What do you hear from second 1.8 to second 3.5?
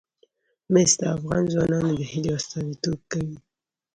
د هیلو استازیتوب کوي.